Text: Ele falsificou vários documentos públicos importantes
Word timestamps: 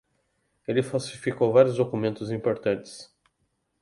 Ele 0.67 0.81
falsificou 0.81 1.53
vários 1.53 1.75
documentos 1.75 2.23
públicos 2.29 2.31
importantes 2.31 3.15